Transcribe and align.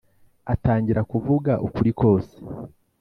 atangira 0.53 1.01
kuvuga 1.11 1.51
ukuri 1.67 1.91
kose 1.99 2.33